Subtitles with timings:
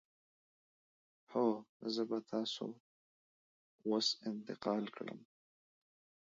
[1.31, 1.47] هو،
[1.93, 2.65] زه به تاسو
[3.87, 5.19] اوس انتقال کړم.